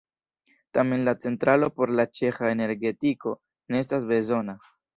Tamen 0.77 1.03
la 1.09 1.13
centralo 1.25 1.69
por 1.75 1.93
la 2.01 2.07
ĉeĥa 2.21 2.51
energetiko 2.55 3.37
ne 3.71 3.87
estas 3.87 4.13
bezona. 4.15 4.61